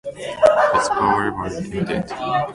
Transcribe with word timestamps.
Its 0.03 0.89
powers 0.89 1.31
were 1.35 1.47
limited. 1.61 2.03